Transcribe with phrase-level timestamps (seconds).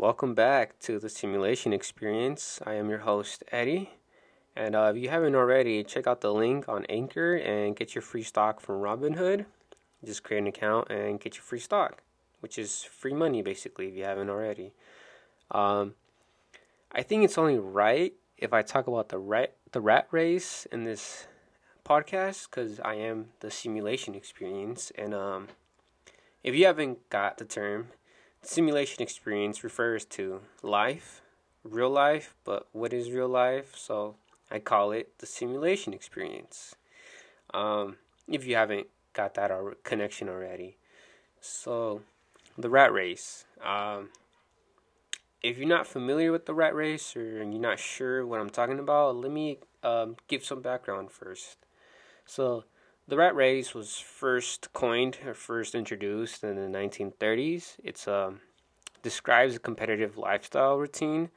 [0.00, 2.58] welcome back to the simulation experience.
[2.64, 3.90] I am your host, Eddie.
[4.56, 8.00] And uh, if you haven't already, check out the link on Anchor and get your
[8.00, 9.44] free stock from Robinhood.
[10.02, 12.02] Just create an account and get your free stock,
[12.40, 14.72] which is free money basically if you haven't already.
[15.50, 15.92] Um,
[16.90, 20.84] I think it's only right if I talk about the rat, the rat race in
[20.84, 21.26] this
[21.84, 24.92] podcast because I am the simulation experience.
[24.96, 25.48] And um,
[26.42, 27.88] if you haven't got the term,
[28.42, 31.22] simulation experience refers to life,
[31.64, 33.74] real life, but what is real life?
[33.76, 34.16] So
[34.50, 36.74] I call it the simulation experience.
[37.52, 37.96] Um,
[38.28, 39.50] if you haven't got that
[39.82, 40.76] connection already.
[41.40, 42.02] So,
[42.56, 43.44] the rat race.
[43.64, 44.10] Um,
[45.42, 48.78] if you're not familiar with the rat race or you're not sure what I'm talking
[48.78, 51.56] about, let me um, give some background first.
[52.26, 52.64] So,
[53.10, 57.74] the rat race was first coined or first introduced in the 1930s.
[57.82, 58.40] It's um,
[59.02, 61.30] describes a competitive lifestyle routine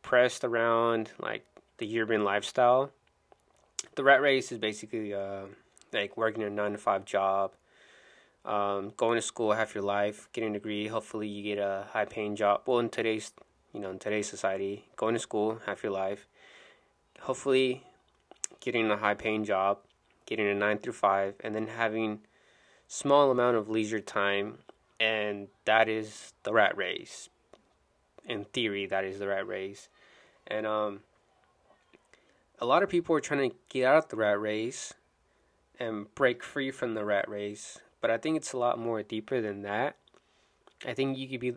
[0.00, 1.44] pressed around like
[1.76, 2.92] the urban lifestyle.
[3.94, 5.42] The rat race is basically uh,
[5.92, 7.52] like working a nine to five job,
[8.46, 10.86] um, going to school half your life, getting a degree.
[10.86, 12.62] Hopefully, you get a high paying job.
[12.64, 13.32] Well, in today's
[13.74, 16.26] you know in today's society, going to school half your life.
[17.20, 17.84] Hopefully,
[18.60, 19.76] getting a high paying job,
[20.26, 22.20] getting a nine through five, and then having
[22.88, 24.58] small amount of leisure time,
[25.00, 27.28] and that is the rat race.
[28.24, 29.88] In theory, that is the rat race,
[30.46, 31.00] and um,
[32.58, 34.94] a lot of people are trying to get out of the rat race
[35.80, 39.40] and break free from the rat race, but I think it's a lot more deeper
[39.40, 39.96] than that.
[40.86, 41.54] I think you could be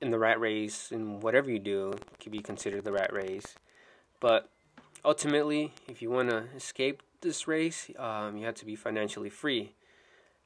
[0.00, 3.54] in the rat race and whatever you do could be considered the rat race.
[4.18, 4.50] But
[5.04, 9.74] ultimately, if you want to escape this race, um, you have to be financially free.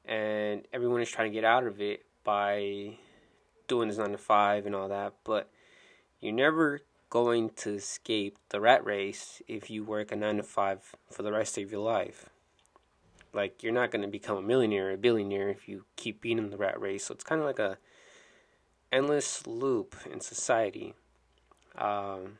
[0.05, 2.97] And everyone is trying to get out of it by
[3.67, 5.13] doing this 9 to 5 and all that.
[5.23, 5.49] But
[6.21, 10.95] you're never going to escape the rat race if you work a 9 to 5
[11.11, 12.29] for the rest of your life.
[13.33, 16.37] Like, you're not going to become a millionaire or a billionaire if you keep being
[16.37, 17.05] in the rat race.
[17.05, 17.77] So it's kind of like a
[18.91, 20.93] endless loop in society.
[21.77, 22.39] Um,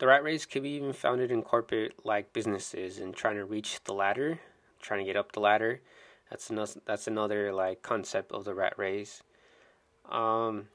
[0.00, 3.84] the rat race could be even founded in corporate like businesses and trying to reach
[3.84, 4.40] the ladder,
[4.80, 5.82] trying to get up the ladder.
[6.30, 9.22] That's another, that's another like concept of the rat race.
[10.10, 10.68] Um,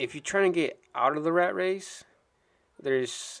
[0.00, 2.02] if you're trying to get out of the rat race,
[2.82, 3.40] there's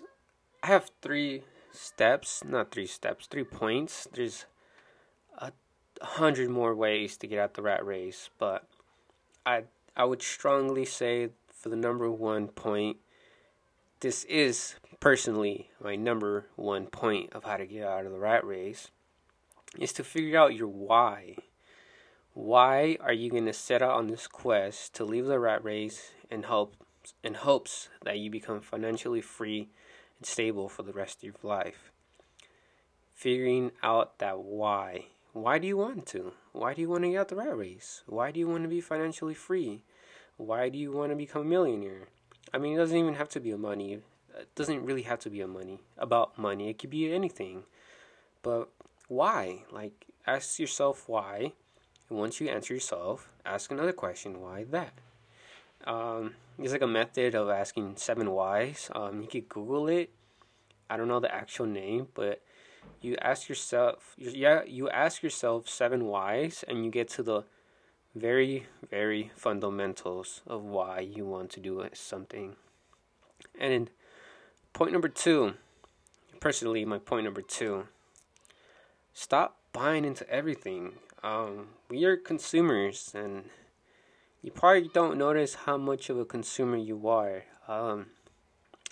[0.62, 1.42] I have three
[1.72, 4.06] steps, not three steps, three points.
[4.12, 4.46] There's
[5.38, 5.50] a
[6.00, 8.68] hundred more ways to get out the rat race, but
[9.44, 9.64] I
[9.96, 12.98] I would strongly say for the number one point,
[14.00, 18.44] this is personally my number one point of how to get out of the rat
[18.44, 18.90] race,
[19.78, 21.36] is to figure out your why.
[22.34, 26.12] Why are you going to set out on this quest to leave the rat race
[26.30, 26.74] in hope
[27.22, 29.68] in hopes that you become financially free
[30.18, 31.90] and stable for the rest of your life?
[33.14, 35.06] Figuring out that why.
[35.32, 36.32] Why do you want to?
[36.52, 38.02] Why do you want to get out of the rat race?
[38.06, 39.82] Why do you want to be financially free?
[40.36, 42.08] Why do you want to become a millionaire?
[42.52, 44.00] I mean, it doesn't even have to be a money.
[44.38, 46.70] It doesn't really have to be a money about money.
[46.70, 47.64] It could be anything.
[48.42, 48.68] But
[49.08, 49.64] why?
[49.70, 51.52] Like, ask yourself why
[52.08, 54.40] and once you answer yourself, ask another question.
[54.40, 54.92] Why that?
[55.84, 58.90] Um, it's like a method of asking seven whys.
[58.94, 60.10] Um, you could Google it.
[60.88, 62.42] I don't know the actual name, but
[63.00, 67.42] you ask yourself, yeah, you ask yourself seven whys, and you get to the
[68.16, 72.56] very, very fundamentals of why you want to do something.
[73.60, 73.90] And
[74.72, 75.54] point number two,
[76.40, 77.86] personally, my point number two,
[79.12, 80.94] stop buying into everything
[81.26, 83.44] um, we are consumers, and
[84.42, 87.42] you probably don't notice how much of a consumer you are.
[87.66, 88.06] Um,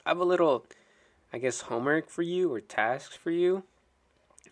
[0.05, 0.67] I have a little,
[1.33, 3.63] I guess, homework for you or tasks for you.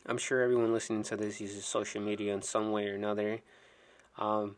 [0.07, 3.41] I'm sure everyone listening to this uses social media in some way or another.
[4.17, 4.57] Um,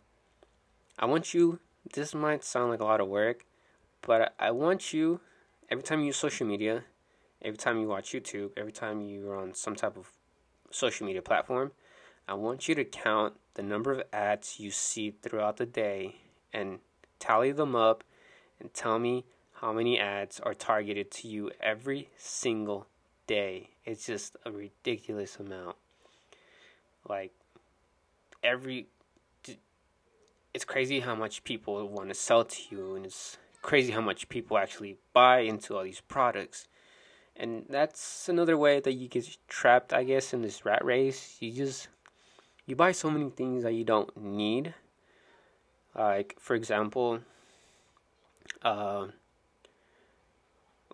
[0.98, 1.58] I want you,
[1.92, 3.44] this might sound like a lot of work,
[4.02, 5.20] but I want you,
[5.70, 6.84] every time you use social media,
[7.42, 10.10] every time you watch YouTube, every time you're on some type of
[10.70, 11.72] social media platform,
[12.26, 16.16] I want you to count the number of ads you see throughout the day
[16.52, 16.78] and
[17.18, 18.04] tally them up
[18.60, 19.24] and tell me
[19.60, 22.86] how many ads are targeted to you every single
[23.26, 23.70] day.
[23.84, 25.76] It's just a ridiculous amount.
[27.08, 27.32] Like,
[28.42, 28.86] every.
[30.54, 34.28] It's crazy how much people want to sell to you, and it's crazy how much
[34.28, 36.68] people actually buy into all these products.
[37.34, 41.36] And that's another way that you get trapped, I guess, in this rat race.
[41.40, 41.88] You just
[42.66, 44.74] you buy so many things that you don't need.
[45.94, 47.20] Like, for example,
[48.62, 49.08] uh,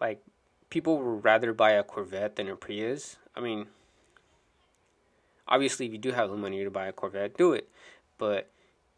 [0.00, 0.22] like
[0.70, 3.16] people would rather buy a Corvette than a Prius.
[3.36, 3.66] I mean,
[5.46, 7.68] obviously, if you do have the money to buy a Corvette, do it.
[8.16, 8.50] But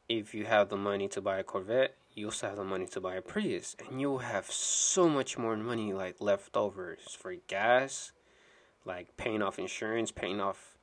[0.09, 3.01] if you have the money to buy a Corvette, you also have the money to
[3.01, 8.13] buy a Prius, and you'll have so much more money like leftovers for gas,
[8.85, 10.77] like paying off insurance, paying off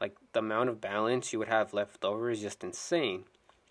[0.00, 3.24] like the amount of balance you would have left over is just insane.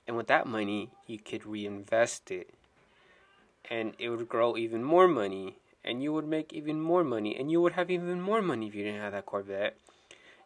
[0.08, 2.54] And with that money, you could reinvest it.
[3.70, 5.58] And it would grow even more money.
[5.84, 7.36] And you would make even more money.
[7.36, 9.78] And you would have even more money if you didn't have that Corvette.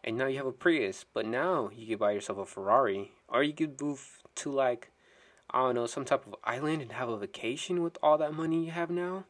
[0.04, 1.06] And now you have a Prius.
[1.14, 3.12] But now you could buy yourself a Ferrari.
[3.28, 4.92] Or you could move to like,
[5.50, 8.66] I don't know, some type of island and have a vacation with all that money
[8.66, 9.26] you have now.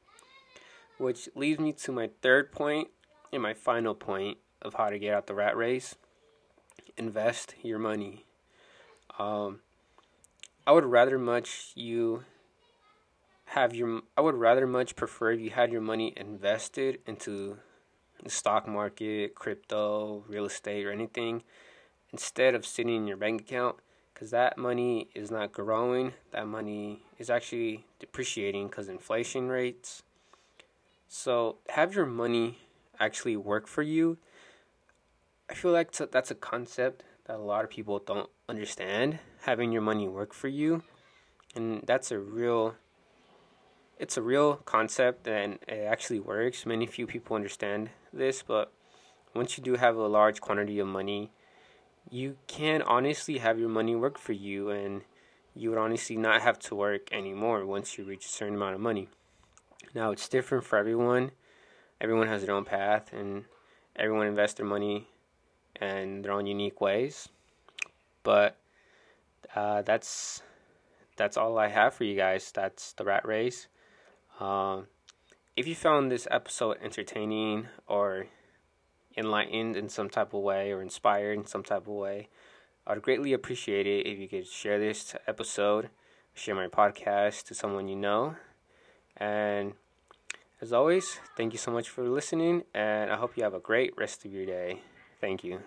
[0.97, 2.89] Which leads me to my third point
[3.31, 5.95] and my final point of how to get out the rat race
[6.97, 8.25] invest your money.
[9.17, 9.59] Um,
[10.65, 12.23] I would rather much you
[13.45, 14.01] have your.
[14.17, 17.57] I would rather much prefer if you had your money invested into
[18.23, 21.43] the stock market, crypto, real estate, or anything,
[22.11, 23.77] instead of sitting in your bank account,
[24.13, 26.13] because that money is not growing.
[26.31, 30.03] That money is actually depreciating because inflation rates.
[31.07, 32.59] So have your money
[32.99, 34.17] actually work for you
[35.49, 39.19] I feel like that's a concept that a lot of people don't understand.
[39.41, 40.83] Having your money work for you,
[41.55, 42.75] and that's a real.
[43.99, 46.65] It's a real concept and it actually works.
[46.65, 48.71] Many few people understand this, but
[49.33, 51.31] once you do have a large quantity of money,
[52.09, 55.01] you can honestly have your money work for you and
[55.55, 58.81] you would honestly not have to work anymore once you reach a certain amount of
[58.81, 59.09] money.
[59.93, 61.31] Now it's different for everyone.
[62.01, 63.45] Everyone has their own path and
[63.95, 65.07] everyone invests their money
[65.79, 67.29] in their own unique ways.
[68.23, 68.57] But
[69.55, 70.41] uh, that's
[71.15, 72.51] that's all I have for you guys.
[72.51, 73.67] That's the rat race.
[74.39, 74.87] Um,
[75.55, 78.27] if you found this episode entertaining or
[79.15, 82.29] enlightened in some type of way or inspired in some type of way,
[82.87, 85.89] I'd greatly appreciate it if you could share this episode,
[86.33, 88.35] share my podcast to someone you know.
[89.17, 89.73] And
[90.59, 93.93] as always, thank you so much for listening, and I hope you have a great
[93.97, 94.81] rest of your day.
[95.21, 95.59] Thank you.